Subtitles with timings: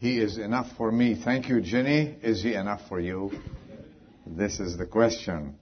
[0.00, 1.20] He is enough for me.
[1.24, 2.16] Thank you, Jenny.
[2.22, 3.32] Is he enough for you?
[4.24, 5.56] This is the question.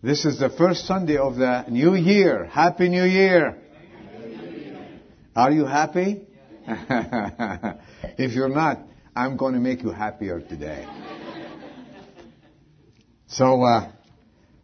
[0.00, 2.44] This is the first Sunday of the new year.
[2.44, 3.58] Happy New Year.
[5.34, 6.22] Are you happy?
[8.16, 8.78] if you're not,
[9.16, 10.86] I'm going to make you happier today.
[13.26, 13.90] So, uh,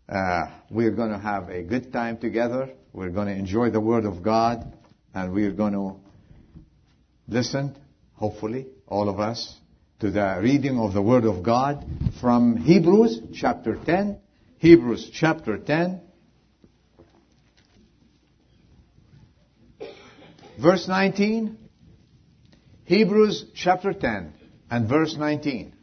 [0.09, 2.71] uh, we're going to have a good time together.
[2.93, 4.73] We're going to enjoy the Word of God,
[5.13, 5.97] and we're going to
[7.27, 7.77] listen,
[8.15, 9.59] hopefully, all of us,
[10.01, 11.85] to the reading of the Word of God
[12.21, 14.19] from Hebrews chapter 10.
[14.59, 16.01] Hebrews chapter 10.
[20.61, 21.59] Verse 19.
[22.85, 24.33] Hebrews chapter 10
[24.71, 25.75] and verse 19.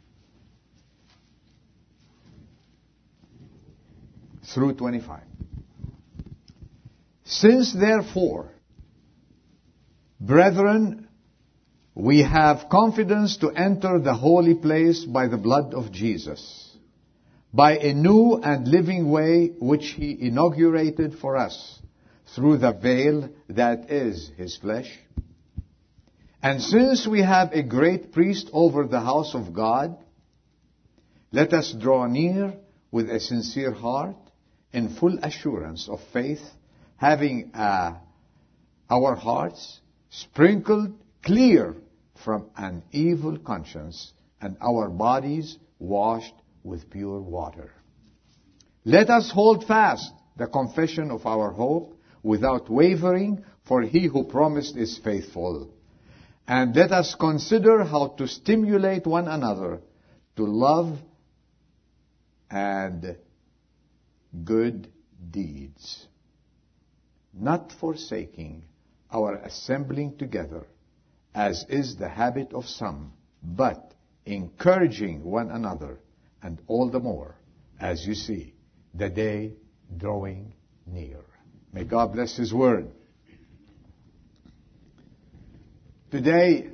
[4.54, 5.22] Through 25.
[7.24, 8.50] Since therefore,
[10.20, 11.08] brethren,
[11.94, 16.74] we have confidence to enter the holy place by the blood of Jesus,
[17.52, 21.80] by a new and living way which he inaugurated for us
[22.34, 24.90] through the veil that is his flesh.
[26.42, 29.96] And since we have a great priest over the house of God,
[31.30, 32.54] let us draw near
[32.90, 34.16] with a sincere heart
[34.72, 36.42] in full assurance of faith,
[36.96, 37.98] having uh,
[38.90, 41.76] our hearts sprinkled clear
[42.24, 47.72] from an evil conscience and our bodies washed with pure water.
[48.84, 54.76] Let us hold fast the confession of our hope without wavering, for he who promised
[54.76, 55.72] is faithful.
[56.46, 59.80] And let us consider how to stimulate one another
[60.36, 60.98] to love
[62.50, 63.16] and
[64.44, 64.88] good
[65.30, 66.06] deeds,
[67.32, 68.64] not forsaking
[69.10, 70.66] our assembling together,
[71.34, 73.94] as is the habit of some, but
[74.26, 75.98] encouraging one another,
[76.42, 77.36] and all the more
[77.80, 78.54] as you see
[78.94, 79.52] the day
[79.96, 80.54] drawing
[80.86, 81.20] near.
[81.72, 82.90] May God bless His word.
[86.10, 86.68] Today,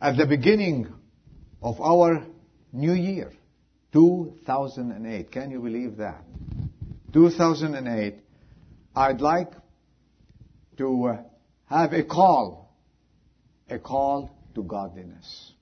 [0.00, 0.92] at the beginning
[1.62, 2.26] of our
[2.72, 3.32] new year,
[3.92, 6.24] 2008, can you believe that?
[7.12, 8.16] 2008,
[8.96, 9.52] I'd like
[10.78, 11.16] to uh,
[11.66, 12.61] have a call,
[13.68, 15.52] a call to godliness.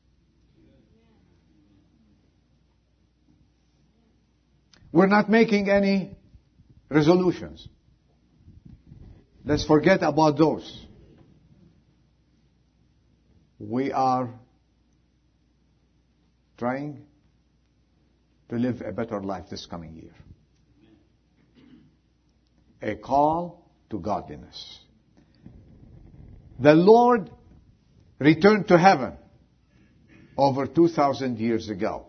[4.92, 6.16] We're not making any
[6.88, 7.68] resolutions.
[9.44, 10.86] Let's forget about those.
[13.58, 14.30] We are
[16.58, 17.06] trying
[18.48, 20.12] to live a better life this coming year.
[22.82, 24.80] A call to godliness.
[26.58, 27.30] The Lord
[28.20, 29.14] returned to heaven
[30.36, 32.06] over 2,000 years ago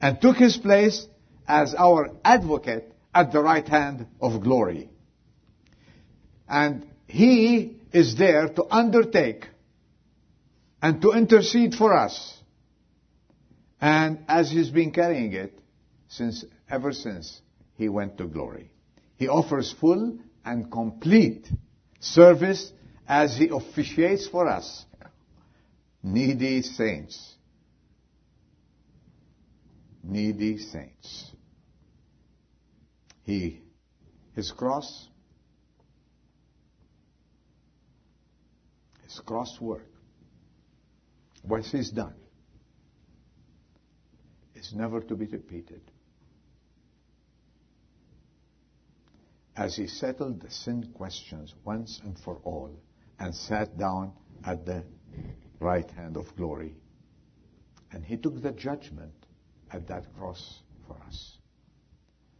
[0.00, 1.06] and took his place
[1.46, 4.90] as our advocate at the right hand of glory.
[6.48, 9.46] And he is there to undertake
[10.82, 12.36] and to intercede for us.
[13.80, 15.58] And as he's been carrying it
[16.08, 17.40] since ever since
[17.76, 18.70] he went to glory.
[19.16, 21.48] He offers full and complete
[22.00, 22.72] service
[23.10, 24.84] as he officiates for us,
[26.00, 27.34] needy saints.
[30.04, 31.32] Needy saints.
[33.24, 33.62] He,
[34.36, 35.08] his cross,
[39.02, 39.90] his cross work,
[41.42, 42.14] what he's done,
[44.54, 45.82] is never to be repeated.
[49.56, 52.70] As he settled the sin questions once and for all
[53.20, 54.12] and sat down
[54.44, 54.82] at the
[55.60, 56.74] right hand of glory.
[57.92, 59.12] And he took the judgment
[59.70, 61.36] at that cross for us.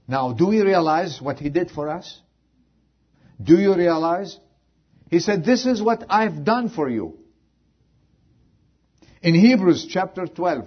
[0.08, 2.20] Now, do we realize what he did for us?
[3.40, 4.38] Do you realize?
[5.10, 7.19] He said, this is what I've done for you.
[9.22, 10.66] In Hebrews chapter 12,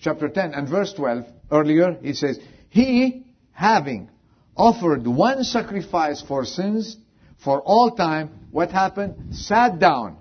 [0.00, 2.38] chapter 10 and verse 12, earlier, he says,
[2.68, 4.10] He, having
[4.54, 6.96] offered one sacrifice for sins
[7.42, 9.34] for all time, what happened?
[9.34, 10.16] Sat down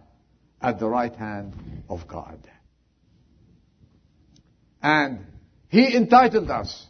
[0.61, 1.53] at the right hand
[1.87, 2.37] of God.
[4.83, 5.25] And
[5.69, 6.85] He entitled us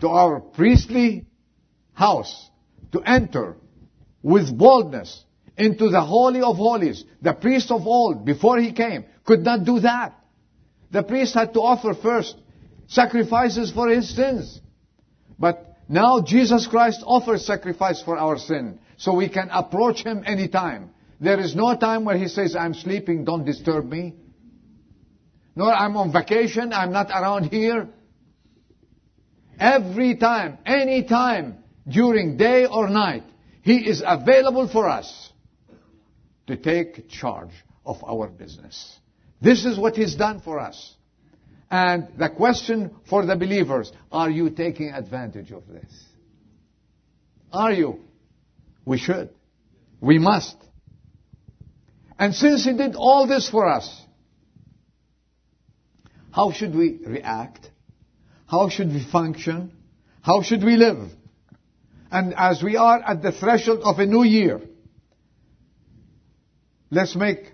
[0.00, 1.26] to our priestly
[1.92, 2.50] house
[2.92, 3.56] to enter
[4.22, 5.24] with boldness
[5.56, 7.02] into the Holy of Holies.
[7.20, 10.14] The priest of old, before he came, could not do that.
[10.92, 12.36] The priest had to offer first
[12.86, 14.60] sacrifices for his sins.
[15.36, 20.90] But now Jesus Christ offers sacrifice for our sin, so we can approach him anytime.
[21.20, 24.14] There is no time where he says, I'm sleeping, don't disturb me.
[25.56, 27.88] Nor I'm on vacation, I'm not around here.
[29.58, 33.24] Every time, any time, during day or night,
[33.62, 35.32] he is available for us
[36.46, 37.50] to take charge
[37.84, 39.00] of our business.
[39.40, 40.94] This is what he's done for us.
[41.72, 45.92] And the question for the believers, are you taking advantage of this?
[47.52, 47.98] Are you?
[48.84, 49.30] We should.
[50.00, 50.56] We must.
[52.18, 54.02] And since He did all this for us,
[56.30, 57.70] how should we react?
[58.46, 59.72] How should we function?
[60.22, 61.10] How should we live?
[62.10, 64.60] And as we are at the threshold of a new year,
[66.90, 67.52] let's make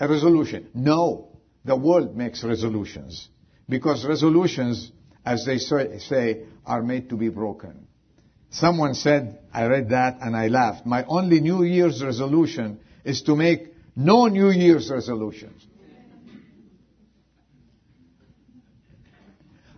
[0.00, 0.68] a resolution.
[0.74, 3.28] No, the world makes resolutions.
[3.68, 4.92] Because resolutions,
[5.24, 7.86] as they say, are made to be broken.
[8.50, 10.86] Someone said, I read that and I laughed.
[10.86, 15.66] My only New Year's resolution is to make no New Year's resolutions.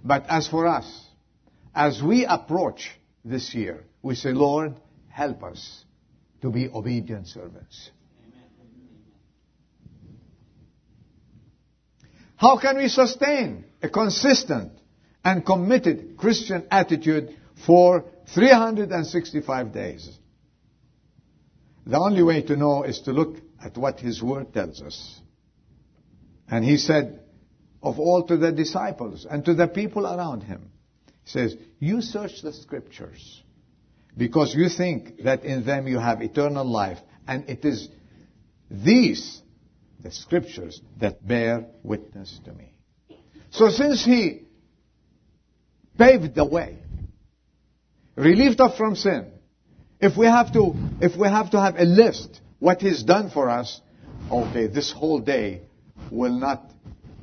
[0.04, 1.06] But as for us,
[1.74, 2.90] as we approach
[3.24, 4.74] this year, we say, Lord,
[5.08, 5.84] help us
[6.42, 7.90] to be obedient servants.
[12.36, 14.72] How can we sustain a consistent
[15.24, 17.36] and committed Christian attitude
[17.66, 18.04] for
[18.34, 20.19] 365 days?
[21.86, 25.20] The only way to know is to look at what His Word tells us.
[26.50, 27.20] And He said,
[27.82, 30.70] of all to the disciples and to the people around Him,
[31.25, 33.42] He says, you search the Scriptures
[34.16, 37.88] because you think that in them you have eternal life and it is
[38.70, 39.40] these
[40.00, 42.72] the scriptures that bear witness to me.
[43.50, 44.42] So since he
[45.96, 46.78] paved the way,
[48.18, 49.30] relieved us from sin,
[50.00, 53.48] if we have to, if we have to have a list, what he's done for
[53.48, 53.80] us,
[54.30, 55.62] okay, this whole day
[56.10, 56.70] will not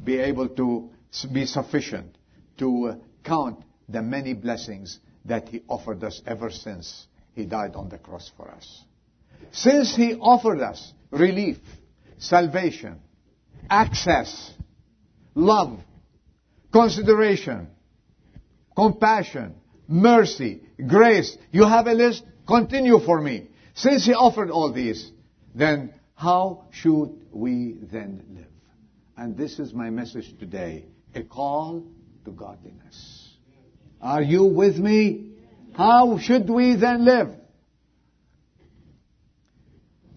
[0.04, 0.90] be able to
[1.32, 2.18] be sufficient
[2.58, 7.90] to uh, count the many blessings that he offered us ever since he died on
[7.90, 8.84] the cross for us.
[9.52, 11.58] Since he offered us relief,
[12.18, 13.00] salvation,
[13.70, 14.54] access,
[15.34, 15.80] love,
[16.72, 17.68] consideration,
[18.76, 19.56] compassion,
[19.88, 21.38] mercy, grace.
[21.52, 22.24] You have a list?
[22.48, 23.48] Continue for me.
[23.74, 25.12] Since he offered all these,
[25.54, 28.46] then how should we then live?
[29.18, 30.86] And this is my message today.
[31.14, 31.86] A call
[32.26, 33.34] to godliness.
[34.02, 35.32] Are you with me?
[35.74, 37.30] How should we then live?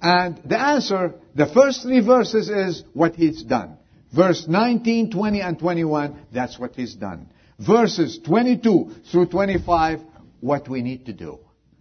[0.01, 3.78] And the answer, the first three verses is what he's done.
[4.15, 7.29] Verse 19, 20, and 21, that's what he's done.
[7.59, 10.01] Verses 22 through 25,
[10.41, 11.39] what we need to do.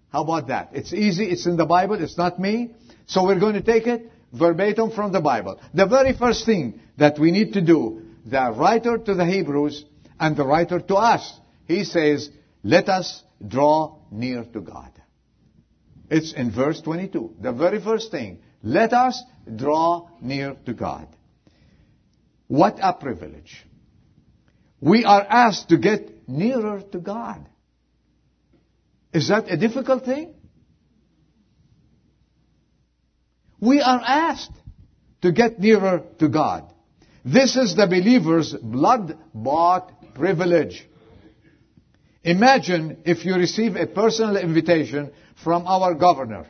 [0.09, 0.69] How about that?
[0.73, 2.71] It's easy, it's in the Bible, it's not me.
[3.05, 5.59] So we're going to take it verbatim from the Bible.
[5.73, 9.85] The very first thing that we need to do, the writer to the Hebrews
[10.19, 12.29] and the writer to us, he says,
[12.63, 14.91] let us draw near to God.
[16.09, 17.35] It's in verse 22.
[17.41, 18.39] The very first thing.
[18.63, 19.21] Let us
[19.55, 21.07] draw near to God.
[22.47, 23.65] What a privilege.
[24.79, 27.47] We are asked to get nearer to God.
[29.13, 30.33] Is that a difficult thing?
[33.59, 34.51] We are asked
[35.21, 36.71] to get nearer to God.
[37.25, 40.87] This is the believer's blood-bought privilege.
[42.23, 45.11] Imagine if you receive a personal invitation
[45.43, 46.45] from our governor.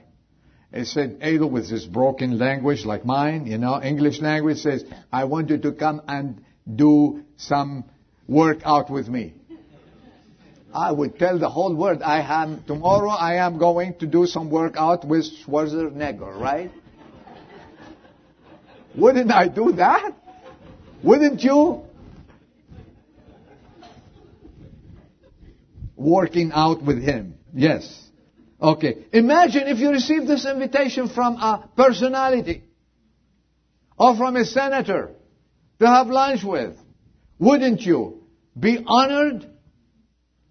[0.74, 5.24] He said, Adel with his broken language like mine, you know, English language says, I
[5.24, 6.44] want you to come and
[6.76, 7.86] do some
[8.28, 9.34] work out with me.
[10.74, 14.50] I would tell the whole world, I am, tomorrow I am going to do some
[14.50, 16.72] work out with Schwarzenegger, right?
[18.96, 20.12] Wouldn't I do that?
[21.02, 21.84] Wouldn't you?
[25.96, 27.36] Working out with him.
[27.54, 28.07] Yes.
[28.62, 29.06] Okay.
[29.14, 32.64] Imagine if you receive this invitation from a personality
[33.98, 35.12] or from a senator
[35.80, 36.76] to have lunch with.
[37.40, 38.24] Wouldn't you
[38.60, 39.46] be honored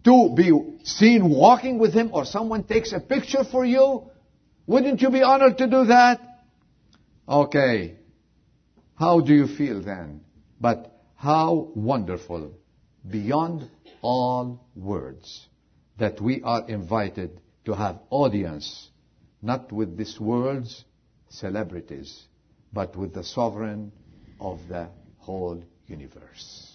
[0.05, 4.09] to be seen walking with him or someone takes a picture for you?
[4.67, 6.21] Wouldn't you be honored to do that?
[7.29, 7.97] Okay.
[8.95, 10.21] How do you feel then?
[10.61, 12.53] But how wonderful,
[13.09, 13.69] beyond
[14.01, 15.47] all words,
[15.99, 18.89] that we are invited to have audience,
[19.43, 20.85] not with this world's
[21.29, 22.25] celebrities,
[22.73, 23.93] but with the sovereign
[24.41, 26.73] of the whole universe.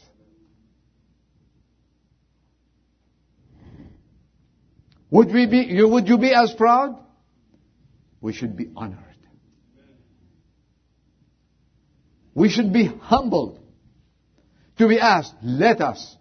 [5.10, 6.98] Would we be, would you be as proud?
[8.22, 9.12] We should be honored.
[12.34, 13.60] we should be humbled
[14.78, 16.16] to be asked, let us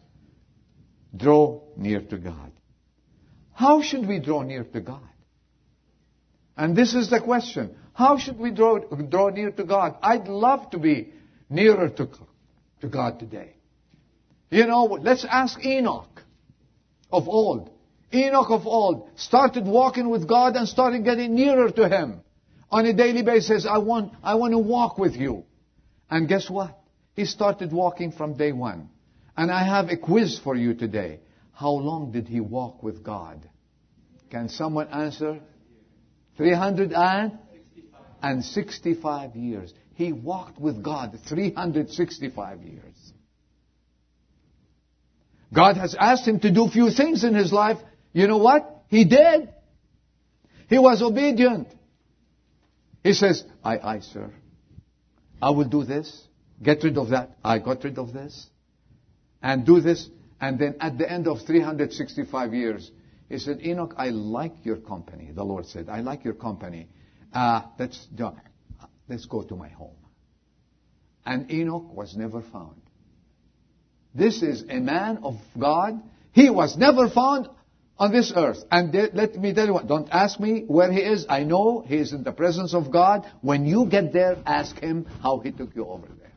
[1.16, 2.52] draw near to God.
[3.60, 5.06] How should we draw near to God?
[6.56, 7.76] And this is the question.
[7.92, 9.96] How should we draw, draw near to God?
[10.02, 11.12] I'd love to be
[11.50, 12.08] nearer to,
[12.80, 13.56] to God today.
[14.48, 16.22] You know, let's ask Enoch
[17.12, 17.68] of old.
[18.14, 22.22] Enoch of old started walking with God and started getting nearer to Him
[22.70, 23.66] on a daily basis.
[23.66, 25.44] I want, I want to walk with you.
[26.08, 26.80] And guess what?
[27.12, 28.88] He started walking from day one.
[29.36, 31.20] And I have a quiz for you today.
[31.52, 33.49] How long did he walk with God?
[34.30, 35.40] Can someone answer?
[36.36, 39.72] 365 years.
[39.94, 43.12] He walked with God 365 years.
[45.52, 47.76] God has asked him to do few things in his life.
[48.12, 48.84] You know what?
[48.88, 49.50] He did.
[50.68, 51.68] He was obedient.
[53.02, 54.30] He says, I, I, sir.
[55.42, 56.28] I will do this.
[56.62, 57.36] Get rid of that.
[57.42, 58.46] I got rid of this.
[59.42, 60.08] And do this.
[60.40, 62.90] And then at the end of 365 years,
[63.30, 65.30] he said, Enoch, I like your company.
[65.32, 66.88] The Lord said, I like your company.
[67.32, 68.08] Uh, let's,
[69.08, 69.94] let's go to my home.
[71.24, 72.82] And Enoch was never found.
[74.12, 76.02] This is a man of God.
[76.32, 77.48] He was never found
[77.96, 78.64] on this earth.
[78.68, 81.26] And let me tell you what, don't ask me where he is.
[81.28, 83.30] I know he is in the presence of God.
[83.42, 86.32] When you get there, ask him how he took you over there.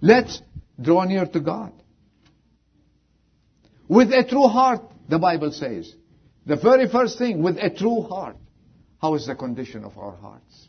[0.00, 0.40] Let's
[0.80, 1.72] draw near to God.
[3.88, 5.92] With a true heart, the Bible says.
[6.46, 8.36] The very first thing, with a true heart.
[9.00, 10.68] How is the condition of our hearts?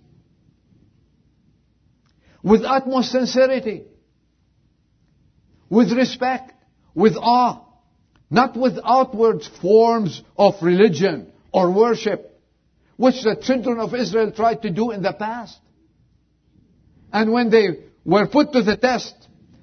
[2.41, 3.83] With utmost sincerity.
[5.69, 6.53] With respect
[6.93, 7.63] with awe,
[8.29, 12.39] not with outward forms of religion or worship,
[12.97, 15.57] which the children of Israel tried to do in the past.
[17.11, 19.15] And when they were put to the test,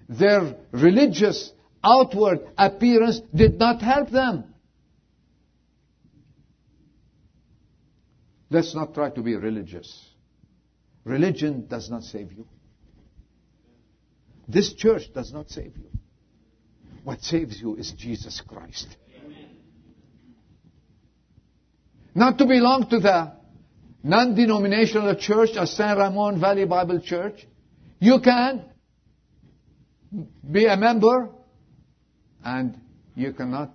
[0.08, 1.52] their religious
[1.86, 4.52] outward appearance did not help them.
[8.50, 9.88] Let's not try to be religious.
[11.04, 12.46] Religion does not save you.
[14.48, 15.90] This church does not save you.
[17.04, 18.88] What saves you is Jesus Christ.
[22.14, 23.32] Not to belong to the
[24.02, 27.46] non-denominational church of San Ramon Valley Bible Church.
[27.98, 28.64] You can
[30.50, 31.30] be a member
[32.46, 32.80] and
[33.16, 33.74] you cannot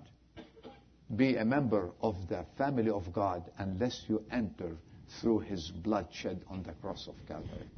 [1.14, 4.78] be a member of the family of God unless you enter
[5.20, 7.68] through his blood shed on the cross of Calvary.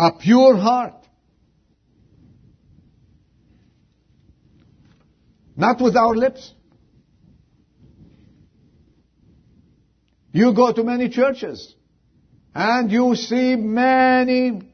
[0.00, 0.94] a pure heart.
[5.56, 6.52] Not with our lips.
[10.30, 11.74] You go to many churches
[12.54, 14.67] and you see many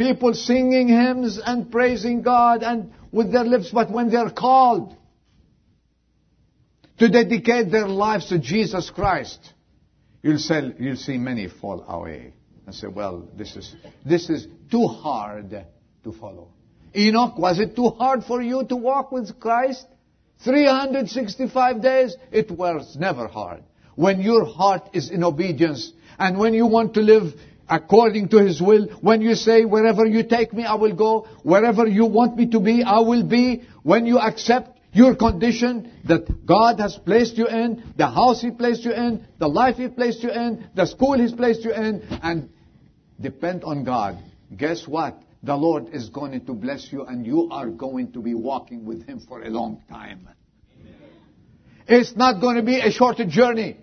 [0.00, 4.96] people singing hymns and praising God and with their lips, but when they're called
[6.98, 9.52] to dedicate their lives to Jesus Christ,
[10.22, 10.38] you'll,
[10.78, 12.32] you'll see many fall away
[12.64, 15.66] and say, well, this is, this is too hard
[16.04, 16.48] to follow.
[16.96, 19.86] Enoch, was it too hard for you to walk with Christ?
[20.44, 22.16] 365 days?
[22.32, 23.64] It was never hard.
[23.96, 27.34] When your heart is in obedience and when you want to live
[27.70, 31.86] according to His will, when you say, wherever you take me, I will go, wherever
[31.86, 36.80] you want me to be, I will be, when you accept your condition that God
[36.80, 40.30] has placed you in, the house He placed you in, the life He placed you
[40.30, 42.50] in, the school He's placed you in, and
[43.20, 44.18] depend on God,
[44.54, 45.22] guess what?
[45.42, 49.06] The Lord is going to bless you and you are going to be walking with
[49.06, 50.28] Him for a long time.
[51.86, 53.78] It's not going to be a short journey.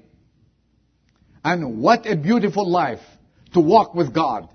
[1.44, 3.00] And what a beautiful life
[3.54, 4.50] to walk with God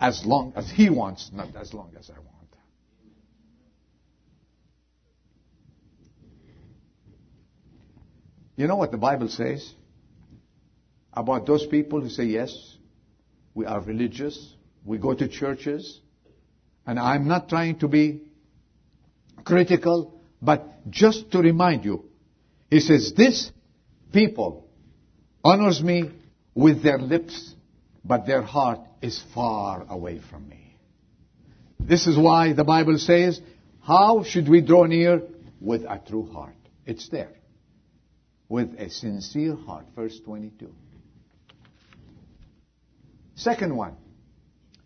[0.00, 2.28] as long as He wants, not as long as I want.
[8.58, 9.72] You know what the Bible says
[11.12, 12.50] about those people who say yes?
[13.54, 14.52] We are religious.
[14.84, 16.00] We go to churches.
[16.84, 18.22] And I'm not trying to be
[19.44, 22.06] critical, but just to remind you,
[22.68, 23.52] he says, this
[24.12, 24.68] people
[25.44, 26.10] honors me
[26.52, 27.54] with their lips,
[28.08, 30.74] but their heart is far away from me.
[31.78, 33.40] This is why the Bible says,
[33.82, 35.22] how should we draw near?
[35.60, 36.56] With a true heart.
[36.86, 37.32] It's there.
[38.48, 39.86] With a sincere heart.
[39.94, 40.72] Verse 22.
[43.34, 43.96] Second one.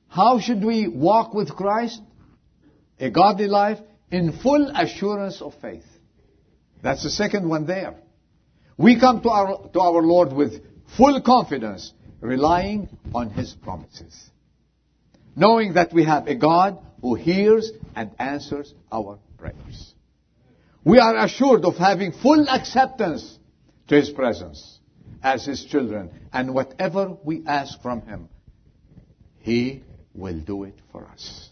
[0.09, 2.01] How should we walk with Christ?
[2.99, 3.79] A godly life
[4.11, 5.87] in full assurance of faith.
[6.83, 7.97] That's the second one there.
[8.77, 10.63] We come to our, to our Lord with
[10.97, 14.31] full confidence, relying on His promises.
[15.37, 19.95] Knowing that we have a God who hears and answers our prayers.
[20.85, 23.39] We are assured of having full acceptance
[23.89, 24.79] to His presence
[25.23, 26.11] as His children.
[26.33, 28.29] And whatever we ask from Him,
[29.41, 29.83] He
[30.15, 31.51] will do it for us.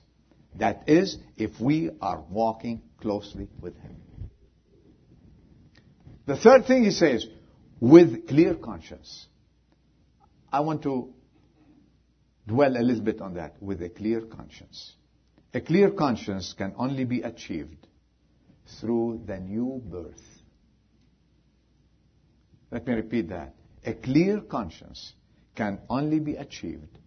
[0.57, 3.97] That is, if we are walking closely with Him.
[6.27, 7.27] The third thing He says,
[7.81, 9.27] with clear conscience.
[10.53, 11.13] I want to
[12.47, 14.95] dwell a little bit on that, with a clear conscience.
[15.55, 17.87] A clear conscience can only be achieved
[18.81, 20.23] through the new birth.
[22.71, 23.55] Let me repeat that.
[23.85, 25.13] A clear conscience
[25.55, 26.99] can only be achieved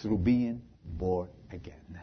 [0.00, 2.00] through being born again.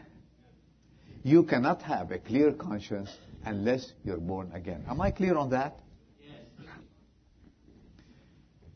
[1.22, 3.10] You cannot have a clear conscience
[3.44, 4.84] unless you're born again.
[4.88, 5.78] Am I clear on that?
[6.20, 6.68] Yes.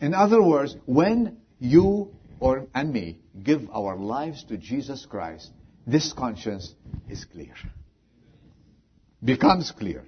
[0.00, 5.50] In other words, when you or and me give our lives to Jesus Christ,
[5.86, 6.74] this conscience
[7.08, 7.54] is clear.
[9.22, 10.04] Becomes clear.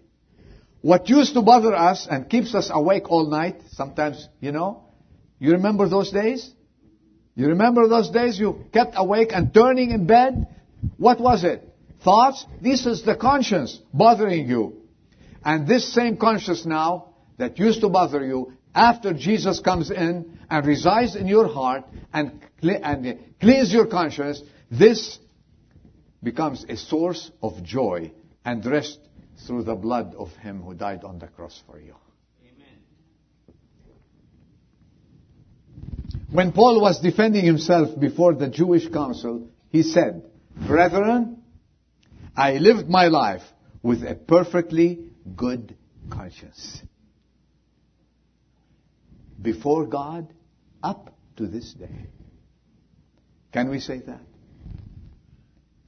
[0.80, 4.84] What used to bother us and keeps us awake all night, sometimes, you know,
[5.38, 6.50] you remember those days?
[7.34, 10.48] You remember those days you kept awake and turning in bed?
[10.96, 11.68] What was it?
[12.02, 12.44] Thoughts?
[12.60, 14.82] This is the conscience bothering you.
[15.44, 20.66] And this same conscience now that used to bother you, after Jesus comes in and
[20.66, 25.18] resides in your heart and, and cleans your conscience, this
[26.22, 28.12] becomes a source of joy
[28.44, 28.98] and rest
[29.46, 31.94] through the blood of Him who died on the cross for you.
[32.42, 32.78] Amen.
[36.30, 40.24] When Paul was defending himself before the Jewish council, he said,
[40.66, 41.42] Brethren,
[42.36, 43.42] I lived my life
[43.82, 45.76] with a perfectly good
[46.10, 46.82] conscience.
[49.42, 50.32] Before God,
[50.82, 52.06] up to this day.
[53.52, 54.20] Can we say that?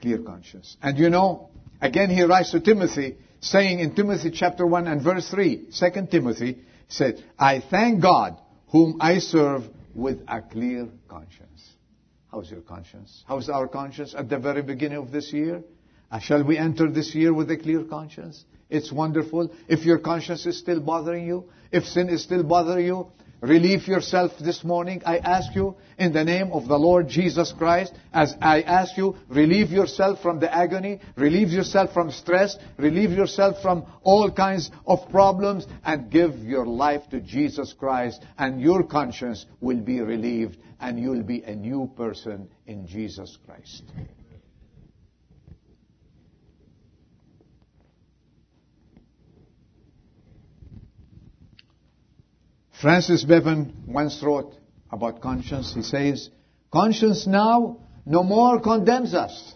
[0.01, 0.77] Clear conscience.
[0.81, 1.49] And you know,
[1.81, 6.63] again he writes to Timothy, saying in Timothy chapter 1 and verse 3, 2 Timothy,
[6.87, 11.71] said, I thank God whom I serve with a clear conscience.
[12.31, 13.23] How's your conscience?
[13.27, 15.63] How's our conscience at the very beginning of this year?
[16.11, 18.43] Uh, shall we enter this year with a clear conscience?
[18.69, 19.51] It's wonderful.
[19.67, 23.07] If your conscience is still bothering you, if sin is still bothering you,
[23.45, 25.01] relieve yourself this morning.
[25.05, 29.15] I ask you in the name of the Lord Jesus Christ, as I ask you,
[29.29, 35.09] relieve yourself from the agony, relieve yourself from stress, relieve yourself from all kinds of
[35.09, 40.99] problems, and give your life to Jesus Christ, and your conscience will be relieved, and
[40.99, 43.83] you'll be a new person in Jesus Christ.
[52.85, 54.53] Francis Bevan once wrote
[54.91, 55.73] about conscience.
[55.73, 56.29] He says,
[56.71, 59.55] Conscience now no more condemns us.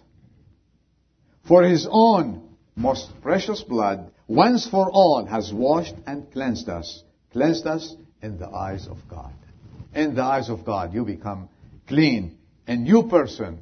[1.48, 7.04] For his own most precious blood, once for all, has washed and cleansed us.
[7.32, 9.36] Cleansed us in the eyes of God.
[9.94, 11.50] In the eyes of God, you become
[11.88, 13.60] clean, a new person.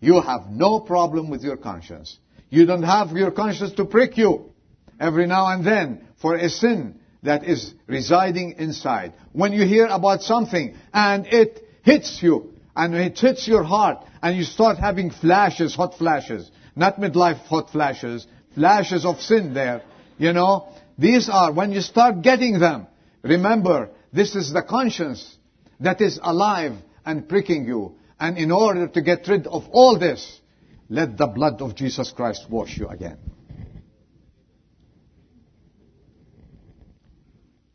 [0.00, 2.16] You have no problem with your conscience.
[2.50, 4.52] You don't have your conscience to prick you
[5.00, 9.12] every now and then for a sin that is residing inside.
[9.32, 14.36] When you hear about something and it hits you and it hits your heart and
[14.36, 19.82] you start having flashes, hot flashes, not midlife hot flashes, flashes of sin there,
[20.16, 22.86] you know, these are, when you start getting them,
[23.22, 25.36] remember, this is the conscience
[25.80, 26.72] that is alive
[27.04, 27.94] and pricking you.
[28.20, 30.40] And in order to get rid of all this,
[30.88, 33.18] let the blood of Jesus Christ wash you again.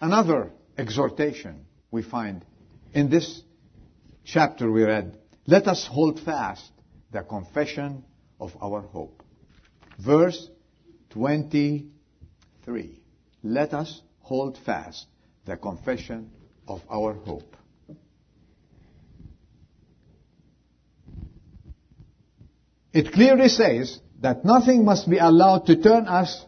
[0.03, 2.43] Another exhortation we find
[2.93, 3.41] in this
[4.25, 6.69] chapter we read, let us hold fast
[7.13, 8.03] the confession
[8.37, 9.23] of our hope.
[9.97, 10.49] Verse
[11.11, 13.01] 23.
[13.43, 15.05] Let us hold fast
[15.45, 16.31] the confession
[16.67, 17.55] of our hope.
[22.91, 26.45] It clearly says that nothing must be allowed to turn us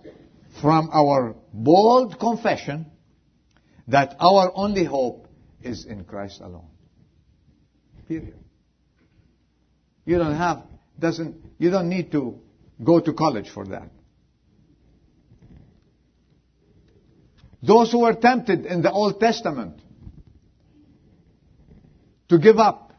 [0.60, 2.88] from our bold confession
[3.88, 5.28] that our only hope
[5.62, 6.68] is in Christ alone.
[8.08, 8.40] Period.
[10.06, 10.64] You don't have,
[11.00, 12.40] doesn't, you don't need to
[12.84, 13.90] go to college for that.
[17.64, 19.82] Those who were tempted in the Old Testament
[22.30, 22.94] to give up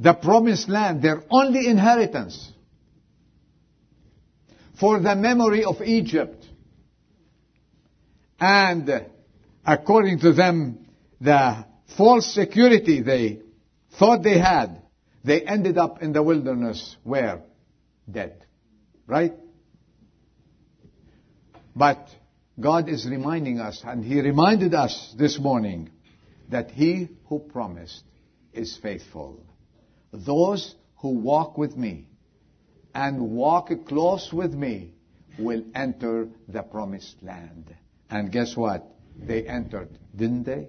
[0.00, 2.52] the promised land, their only inheritance,
[4.78, 6.44] for the memory of Egypt
[8.38, 9.06] and
[9.66, 10.86] according to them,
[11.20, 13.40] the false security they
[13.98, 14.82] thought they had,
[15.24, 17.42] they ended up in the wilderness where?
[18.10, 18.44] Dead.
[19.06, 19.34] Right?
[21.74, 22.08] But
[22.58, 25.90] God is reminding us, and He reminded us this morning,
[26.48, 28.04] that He who promised
[28.52, 29.44] is faithful.
[30.12, 32.06] Those who walk with me
[32.94, 34.92] and walk close with me
[35.38, 37.74] will enter the promised land.
[38.08, 38.95] And guess what?
[39.18, 40.68] They entered, didn't they?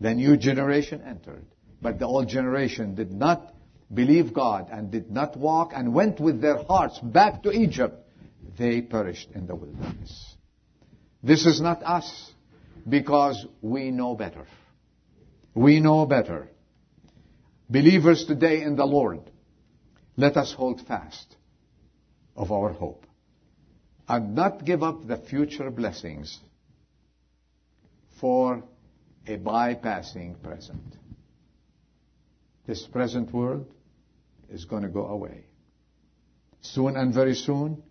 [0.00, 1.44] The new generation entered.
[1.82, 3.54] But the old generation did not
[3.92, 7.96] believe God and did not walk and went with their hearts back to Egypt.
[8.58, 10.36] They perished in the wilderness.
[11.22, 12.32] This is not us
[12.88, 14.46] because we know better.
[15.54, 16.48] We know better.
[17.68, 19.20] Believers today in the Lord,
[20.16, 21.36] let us hold fast
[22.36, 23.06] of our hope
[24.08, 26.38] and not give up the future blessings
[28.20, 28.62] for
[29.26, 30.96] a bypassing present.
[32.66, 33.72] This present world
[34.50, 35.46] is going to go away.
[36.60, 37.82] Soon and very soon,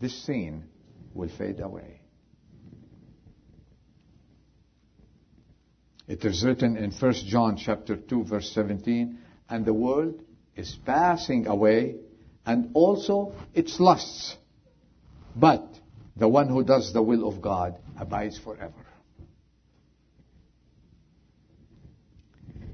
[0.00, 0.64] this scene
[1.12, 2.00] will fade away.
[6.06, 9.18] It is written in 1 John chapter 2 verse 17,
[9.48, 10.22] and the world
[10.56, 11.96] is passing away
[12.44, 14.36] and also its lusts.
[15.34, 15.66] But
[16.16, 18.72] the one who does the will of God abides forever.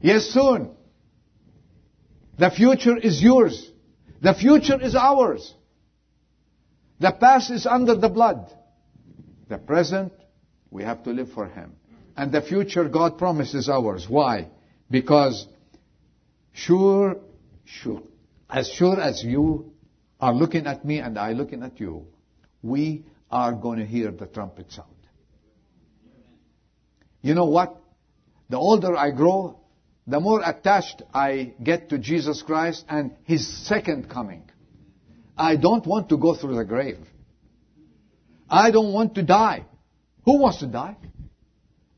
[0.01, 0.71] Yes, soon.
[2.39, 3.71] The future is yours.
[4.23, 5.55] The future is ours.
[6.99, 8.53] The past is under the blood.
[9.49, 10.13] The present,
[10.71, 11.73] we have to live for Him.
[12.17, 14.07] And the future God promises ours.
[14.09, 14.49] Why?
[14.91, 15.47] Because
[16.53, 17.17] sure,
[17.65, 18.03] sure,
[18.49, 19.73] as sure as you
[20.21, 22.07] are looking at me and I looking at you,
[22.63, 24.89] we are going to hear the trumpet sound.
[27.23, 27.77] You know what?
[28.49, 29.60] The older I grow,
[30.11, 34.43] the more attached I get to Jesus Christ and His second coming.
[35.39, 36.99] I don't want to go through the grave.
[38.49, 39.65] I don't want to die.
[40.25, 40.97] Who wants to die?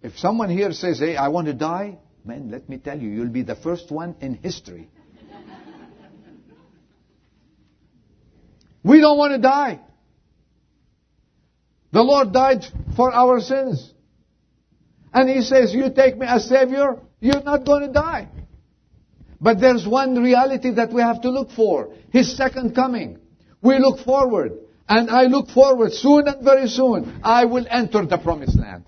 [0.02, 3.30] If someone here says, hey, I want to die, man, let me tell you, you'll
[3.30, 4.90] be the first one in history.
[8.82, 9.80] we don't want to die.
[11.92, 13.90] The Lord died for our sins.
[15.14, 18.28] And He says, you take me as Savior, you're not going to die.
[19.40, 21.94] But there's one reality that we have to look for.
[22.10, 23.18] His second coming.
[23.62, 24.58] We look forward.
[24.88, 27.20] And I look forward soon and very soon.
[27.22, 28.86] I will enter the promised land.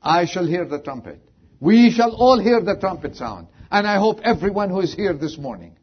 [0.00, 1.20] I shall hear the trumpet.
[1.58, 3.48] We shall all hear the trumpet sound.
[3.68, 5.76] And I hope everyone who is here this morning,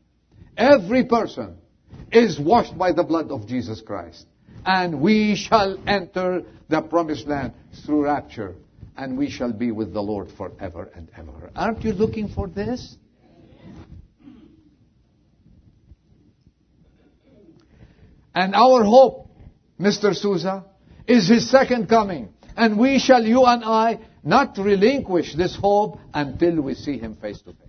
[0.55, 1.57] every person
[2.09, 4.25] is washed by the blood of Jesus Christ.
[4.65, 7.53] And we shall enter the promised land
[7.85, 8.55] through rapture.
[8.97, 11.51] And we shall be with the Lord forever and ever.
[11.55, 12.97] Aren't you looking for this?
[18.33, 19.29] And our hope,
[19.79, 20.15] Mr.
[20.15, 20.65] Souza,
[21.07, 22.33] is His second coming.
[22.55, 27.39] And we shall, you and I, not relinquish this hope until we see Him face
[27.43, 27.67] to face.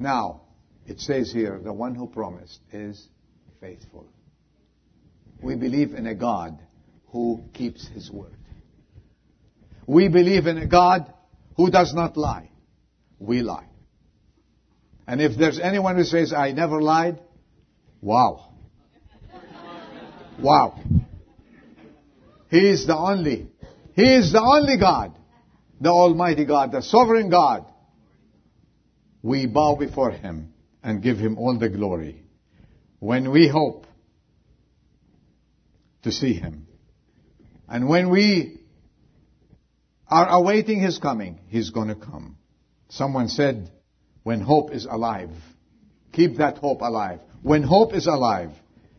[0.00, 0.42] Now,
[0.86, 3.06] it says here, the one who promised is
[3.60, 4.06] faithful.
[5.40, 6.60] We believe in a God
[7.12, 8.36] who keeps His word.
[9.86, 11.12] We believe in a God
[11.56, 12.50] who does not lie.
[13.18, 13.66] We lie.
[15.06, 17.18] And if there's anyone who says, I never lied,
[18.00, 18.52] wow.
[20.40, 20.80] Wow.
[22.50, 23.48] He is the only,
[23.94, 25.18] He is the only God,
[25.80, 27.66] the Almighty God, the Sovereign God.
[29.22, 32.22] We bow before Him and give Him all the glory.
[33.00, 33.86] When we hope
[36.02, 36.66] to see Him,
[37.70, 38.58] and when we
[40.08, 42.36] are awaiting His coming, He's gonna come.
[42.88, 43.70] Someone said,
[44.24, 45.30] when hope is alive,
[46.12, 47.20] keep that hope alive.
[47.42, 48.50] When hope is alive,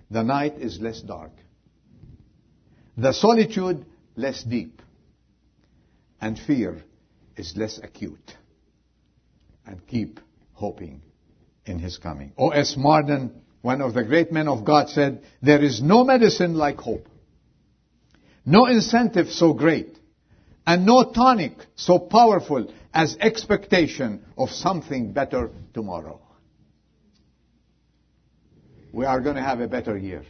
[0.10, 1.32] the night is less dark.
[2.98, 4.82] The solitude less deep.
[6.20, 6.84] And fear
[7.36, 8.36] is less acute.
[9.66, 10.20] And keep
[10.54, 11.02] hoping
[11.66, 12.34] in his coming.
[12.38, 12.76] O.S.
[12.78, 17.08] Marden, one of the great men of God said, there is no medicine like hope.
[18.46, 19.98] No incentive so great.
[20.66, 26.20] And no tonic so powerful as expectation of something better tomorrow.
[28.92, 30.24] We are going to have a better year.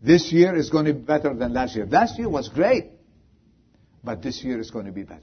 [0.00, 1.86] This year is going to be better than last year.
[1.86, 2.90] Last year was great,
[4.04, 5.22] but this year is going to be better.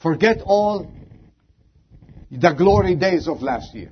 [0.00, 0.92] Forget all
[2.30, 3.90] the glory days of last year.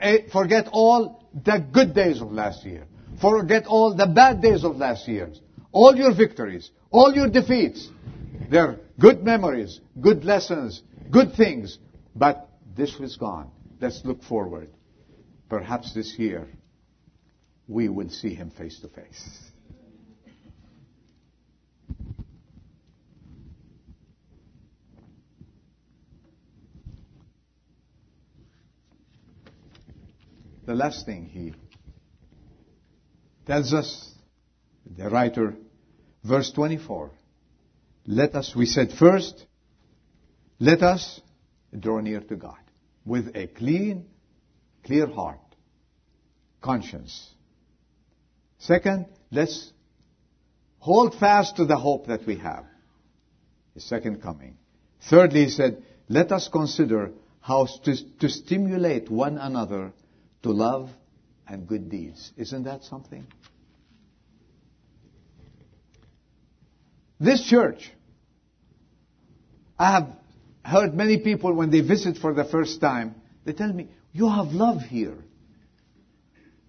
[0.00, 2.86] Eh, forget all the good days of last year.
[3.22, 5.30] Forget all the bad days of last year.
[5.70, 7.88] all your victories, all your defeats.
[8.50, 11.78] They're good memories, good lessons, good things.
[12.14, 13.50] But this was gone.
[13.80, 14.68] Let's look forward.
[15.48, 16.48] Perhaps this year
[17.68, 19.38] we will see him face to face.
[30.66, 31.54] The last thing he
[33.46, 34.10] tells us,
[34.96, 35.54] the writer,
[36.24, 37.10] verse 24.
[38.06, 39.46] Let us, we said first,
[40.58, 41.20] let us
[41.78, 42.58] draw near to God
[43.04, 44.06] with a clean,
[44.84, 45.40] clear heart,
[46.60, 47.30] conscience.
[48.58, 49.72] Second, let's
[50.78, 52.64] hold fast to the hope that we have,
[53.74, 54.56] His second coming.
[55.08, 59.92] Thirdly, he said, let us consider how to, to stimulate one another
[60.42, 60.90] to love
[61.52, 62.32] and good deeds.
[62.38, 63.26] Isn't that something?
[67.20, 67.92] This church,
[69.78, 70.08] I have
[70.64, 74.48] heard many people when they visit for the first time, they tell me, you have
[74.48, 75.18] love here.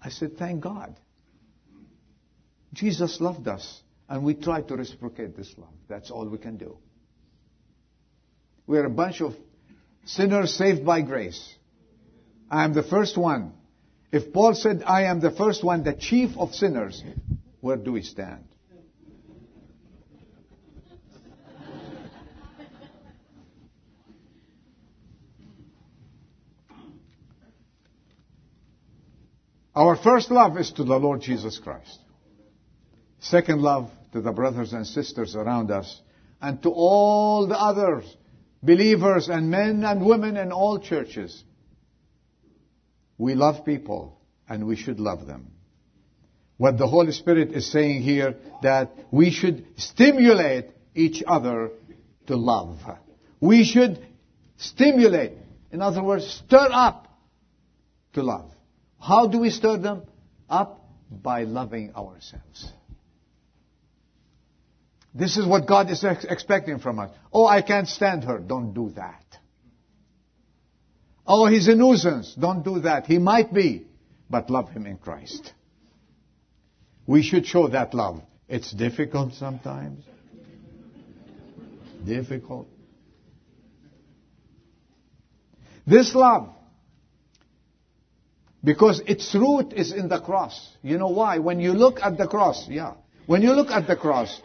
[0.02, 1.00] I said, thank God.
[2.74, 5.74] Jesus loved us, and we try to reciprocate this love.
[5.88, 6.78] That's all we can do.
[8.68, 9.34] We're a bunch of
[10.04, 11.56] sinners saved by grace.
[12.52, 13.54] I am the first one
[14.14, 17.04] if Paul said, I am the first one, the chief of sinners,
[17.62, 18.46] where do we stand?
[29.76, 31.98] Our first love is to the Lord Jesus Christ.
[33.20, 36.02] Second love to the brothers and sisters around us
[36.40, 38.06] and to all the others,
[38.62, 41.44] believers and men and women in all churches.
[43.24, 45.52] We love people and we should love them.
[46.58, 51.72] What the Holy Spirit is saying here that we should stimulate each other
[52.28, 52.80] to love.
[53.40, 54.06] We should
[54.58, 55.32] stimulate.
[55.72, 57.18] In other words, stir up
[58.12, 58.52] to love.
[59.00, 60.04] How do we stir them
[60.50, 60.82] up?
[61.10, 62.74] By loving ourselves.
[65.14, 67.12] This is what God is ex- expecting from us.
[67.32, 68.40] Oh, I can't stand her.
[68.40, 69.24] Don't do that.
[71.26, 72.36] Oh, he's a nuisance.
[72.36, 73.06] Don't do that.
[73.06, 73.88] He might be,
[74.30, 75.54] but love him in Christ.
[77.06, 78.22] We should show that love.
[78.48, 80.04] It's difficult sometimes.
[82.06, 82.68] Difficult.
[85.86, 86.50] This love,
[88.64, 90.70] because its root is in the cross.
[90.82, 91.40] You know why?
[91.40, 92.94] When you look at the cross, yeah.
[93.26, 94.42] When you look at the cross,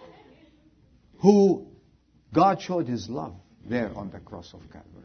[1.20, 1.66] who
[2.32, 5.04] God showed his love there on the cross of Calvary.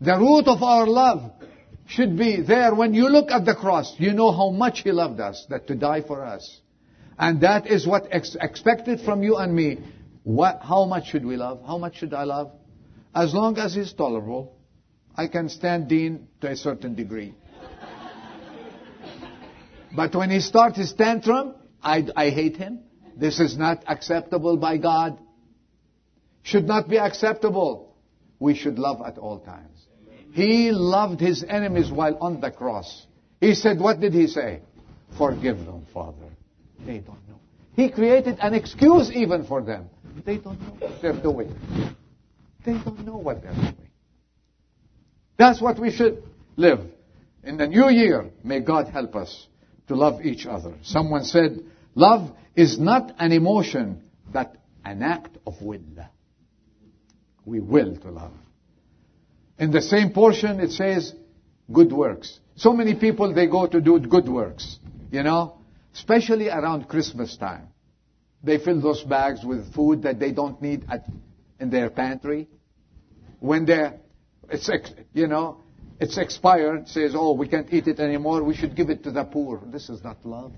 [0.00, 1.32] The root of our love
[1.86, 3.94] should be there when you look at the cross.
[3.98, 6.60] You know how much He loved us, that to die for us.
[7.18, 9.78] And that is what ex- expected from you and me.
[10.24, 11.62] What, how much should we love?
[11.66, 12.52] How much should I love?
[13.14, 14.56] As long as He's tolerable.
[15.16, 17.34] I can stand Dean to a certain degree.
[19.96, 22.80] but when he starts his tantrum, I, I hate him.
[23.16, 25.18] This is not acceptable by God.
[26.42, 27.83] Should not be acceptable.
[28.44, 29.86] We should love at all times.
[30.32, 33.06] He loved his enemies while on the cross.
[33.40, 34.60] He said, what did he say?
[35.16, 36.28] Forgive them, Father.
[36.84, 37.40] They don't know.
[37.74, 39.88] He created an excuse even for them.
[40.26, 41.56] They don't know what they're doing.
[42.66, 43.88] They don't know what they're doing.
[45.38, 46.22] That's what we should
[46.56, 46.80] live.
[47.44, 49.48] In the new year, may God help us
[49.88, 50.74] to love each other.
[50.82, 54.54] Someone said, love is not an emotion, but
[54.84, 55.80] an act of will.
[57.44, 58.32] We will to love.
[59.58, 61.14] In the same portion, it says
[61.72, 62.38] good works.
[62.56, 64.78] So many people, they go to do good works,
[65.10, 65.58] you know,
[65.94, 67.68] especially around Christmas time.
[68.42, 71.06] They fill those bags with food that they don't need at,
[71.58, 72.48] in their pantry.
[73.40, 73.98] When they're,
[74.50, 74.70] it's,
[75.12, 75.60] you know,
[76.00, 79.24] it's expired, says, oh, we can't eat it anymore, we should give it to the
[79.24, 79.62] poor.
[79.64, 80.52] This is not love.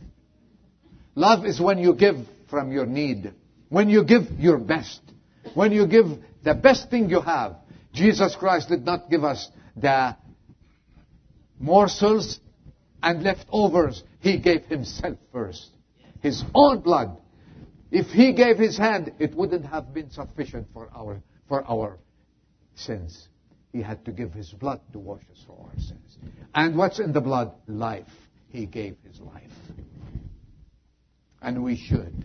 [1.15, 2.17] Love is when you give
[2.51, 3.33] from your need.
[3.69, 5.01] When you give your best.
[5.55, 6.07] When you give
[6.47, 7.57] the best thing you have.
[7.93, 10.17] Jesus Christ did not give us the
[11.59, 12.39] morsels
[13.03, 14.05] and leftovers.
[14.21, 15.71] He gave himself first.
[16.23, 17.21] His own blood.
[17.91, 21.99] If he gave his hand, it wouldn't have been sufficient for our, for our
[22.77, 23.29] sins.
[23.73, 26.17] He had to give his blood to wash us for our sins.
[26.55, 27.53] And what's in the blood?
[27.67, 28.07] Life.
[28.49, 29.43] He gave his life.
[31.43, 32.25] And we should.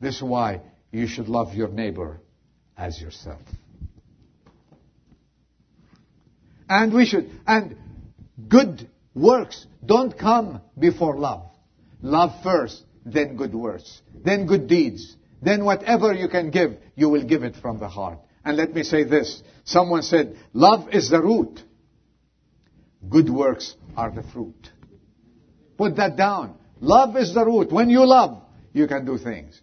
[0.00, 2.20] This is why you should love your neighbor
[2.76, 3.42] as yourself.
[6.68, 7.30] And we should.
[7.46, 7.76] And
[8.48, 11.50] good works don't come before love.
[12.02, 17.24] Love first, then good works, then good deeds, then whatever you can give, you will
[17.24, 18.18] give it from the heart.
[18.44, 19.42] And let me say this.
[19.64, 21.60] Someone said, love is the root.
[23.08, 24.70] Good works are the fruit.
[25.76, 26.56] Put that down.
[26.80, 27.72] Love is the root.
[27.72, 29.60] When you love, you can do things.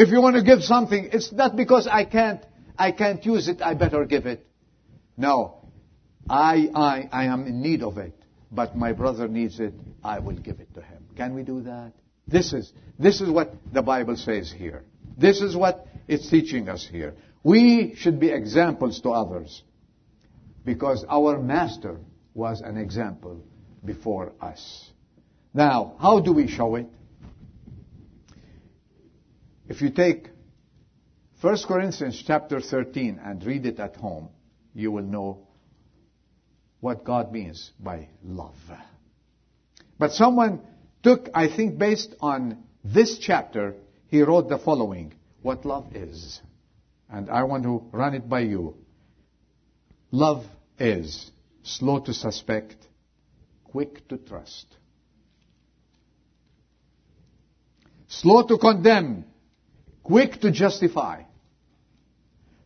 [0.00, 2.46] If you want to give something, it's not because I can't,
[2.78, 4.46] I can't use it, I better give it.
[5.16, 5.68] No.
[6.30, 8.14] I, I, I am in need of it,
[8.52, 11.04] but my brother needs it, I will give it to him.
[11.16, 11.94] Can we do that?
[12.28, 14.84] This is, this is what the Bible says here.
[15.16, 17.16] This is what it's teaching us here.
[17.42, 19.64] We should be examples to others
[20.64, 21.98] because our master
[22.34, 23.42] was an example
[23.84, 24.92] before us.
[25.52, 26.86] Now, how do we show it?
[29.68, 30.30] If you take
[31.42, 34.30] 1 Corinthians chapter 13 and read it at home,
[34.74, 35.46] you will know
[36.80, 38.56] what God means by love.
[39.98, 40.60] But someone
[41.02, 43.74] took, I think based on this chapter,
[44.08, 46.40] he wrote the following, what love is.
[47.10, 48.74] And I want to run it by you.
[50.10, 50.44] Love
[50.78, 51.30] is
[51.62, 52.76] slow to suspect,
[53.64, 54.66] quick to trust.
[58.08, 59.24] Slow to condemn,
[60.08, 61.22] quick to justify.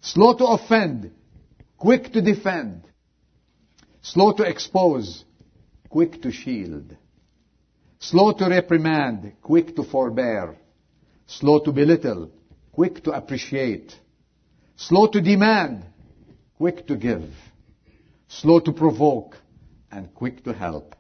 [0.01, 1.11] Slow to offend,
[1.77, 2.85] quick to defend.
[4.01, 5.25] Slow to expose,
[5.89, 6.97] quick to shield.
[7.99, 10.57] Slow to reprimand, quick to forbear.
[11.27, 12.31] Slow to belittle,
[12.71, 13.93] quick to appreciate.
[14.77, 15.85] Slow to demand,
[16.57, 17.29] quick to give.
[18.29, 19.37] Slow to provoke,
[19.91, 20.95] and quick to help.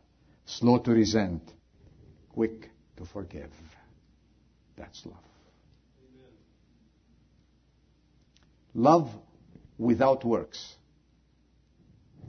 [0.44, 1.42] Slow to resent,
[2.28, 3.52] quick to forgive.
[4.76, 5.14] That's love.
[5.98, 6.32] Amen.
[8.74, 9.10] Love
[9.78, 10.76] without works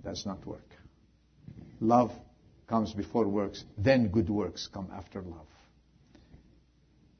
[0.04, 0.68] does not work.
[1.80, 2.12] Love
[2.68, 5.48] comes before works, then good works come after love.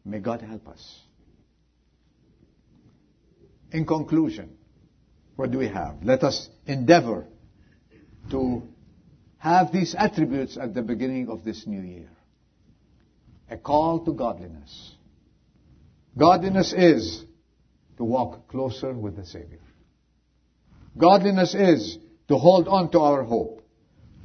[0.06, 1.00] May God help us.
[3.72, 4.58] In conclusion,
[5.36, 6.04] what do we have?
[6.04, 7.26] Let us endeavor
[8.32, 8.64] to
[9.38, 12.10] have these attributes at the beginning of this new year.
[13.50, 14.94] A call to godliness.
[16.18, 17.26] Godliness is
[18.04, 19.62] to walk closer with the Savior.
[20.98, 23.66] Godliness is to hold on to our hope,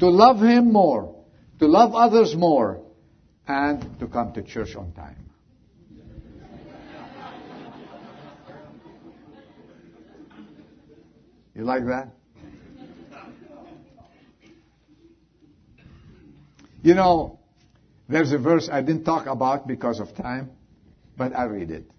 [0.01, 1.25] to love Him more,
[1.61, 2.83] to love others more,
[3.47, 5.31] and to come to church on time.
[11.55, 12.09] You like that?
[16.83, 17.39] You know,
[18.09, 20.51] there's a verse I didn't talk about because of time,
[21.17, 21.91] but I read it.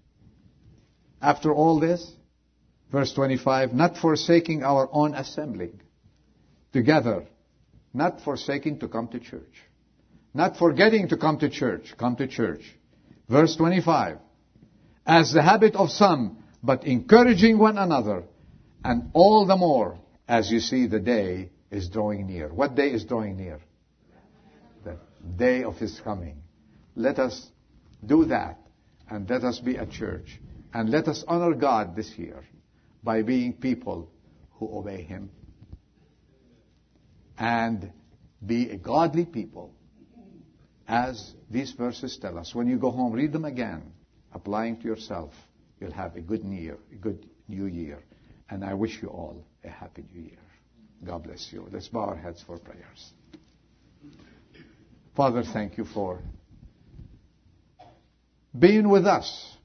[1.20, 2.12] After all this,
[2.90, 5.80] verse 25, not forsaking our own assembling
[6.72, 7.26] together,
[7.92, 9.64] not forsaking to come to church,
[10.32, 12.62] not forgetting to come to church, come to church.
[13.28, 14.18] Verse 25,
[15.06, 18.24] as the habit of some, but encouraging one another,
[18.84, 22.48] and all the more as you see the day is drawing near.
[22.48, 23.60] What day is drawing near?
[24.84, 24.96] The
[25.36, 26.42] day of His coming.
[26.94, 27.48] Let us
[28.04, 28.58] do that,
[29.08, 30.40] and let us be a church,
[30.72, 32.44] and let us honor God this year
[33.02, 34.10] by being people
[34.52, 35.30] who obey Him
[37.38, 37.90] and
[38.44, 39.72] be a godly people
[40.86, 42.54] as these verses tell us.
[42.54, 43.92] When you go home, read them again,
[44.32, 45.32] applying to yourself.
[45.80, 48.02] You'll have a good new year, a good new year.
[48.50, 50.38] And I wish you all a happy new year.
[51.04, 51.66] God bless you.
[51.70, 53.12] Let's bow our heads for prayers.
[55.16, 56.20] Father, thank you for
[58.58, 59.56] being with us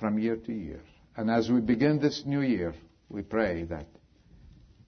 [0.00, 0.80] from year to year.
[1.16, 2.74] And as we begin this new year,
[3.10, 3.86] we pray that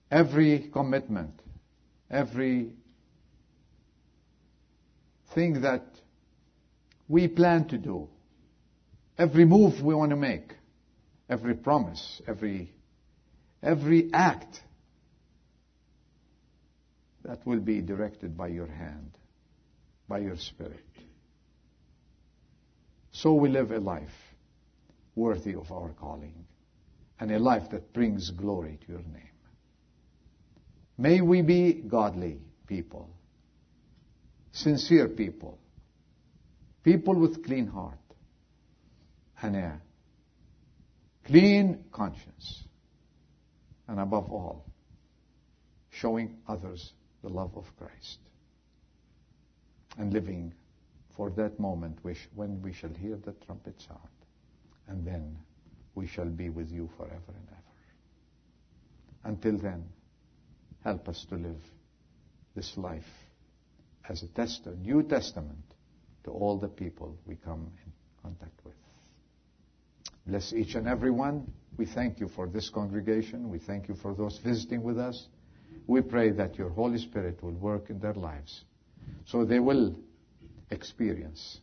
[0.09, 1.39] every commitment,
[2.09, 2.73] every
[5.35, 5.85] thing that
[7.07, 8.09] we plan to do,
[9.17, 10.53] every move we want to make,
[11.29, 12.73] every promise, every,
[13.61, 14.61] every act
[17.23, 19.11] that will be directed by your hand,
[20.07, 20.83] by your spirit.
[23.11, 24.09] So we live a life
[25.15, 26.45] worthy of our calling
[27.19, 29.29] and a life that brings glory to your name.
[30.97, 33.09] May we be godly people,
[34.51, 35.59] sincere people,
[36.83, 37.97] people with clean heart
[39.41, 39.81] and a
[41.25, 42.63] clean conscience,
[43.87, 44.65] and above all,
[45.89, 48.19] showing others the love of Christ
[49.97, 50.53] and living
[51.15, 53.99] for that moment when we shall hear the trumpet sound,
[54.87, 55.37] and then
[55.95, 57.59] we shall be with you forever and ever.
[59.25, 59.83] Until then,
[60.83, 61.61] Help us to live
[62.55, 63.03] this life
[64.09, 65.63] as a test, a New Testament
[66.25, 68.73] to all the people we come in contact with.
[70.27, 71.51] Bless each and every one.
[71.77, 73.49] We thank you for this congregation.
[73.49, 75.27] We thank you for those visiting with us.
[75.87, 78.63] We pray that your Holy Spirit will work in their lives
[79.25, 79.95] so they will
[80.69, 81.59] experience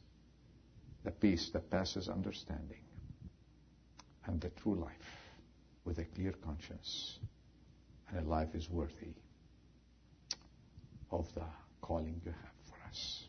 [1.04, 2.80] the peace that passes understanding
[4.26, 4.90] and the true life
[5.84, 7.18] with a clear conscience
[8.08, 9.14] and a life is worthy
[11.10, 11.44] of the
[11.80, 13.24] calling you have for us.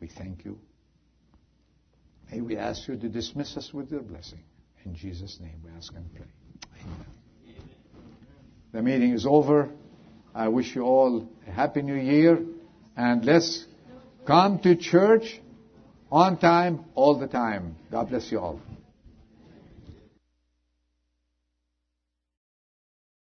[0.00, 0.58] We thank you.
[2.30, 4.42] May we ask you to dismiss us with your blessing.
[4.84, 6.26] In Jesus' name we ask and pray.
[6.82, 7.06] Amen.
[8.72, 9.70] The meeting is over.
[10.34, 12.38] I wish you all a happy new year
[12.96, 13.64] and let's
[14.26, 15.40] come to church
[16.12, 17.76] on time all the time.
[17.90, 18.60] God bless you all.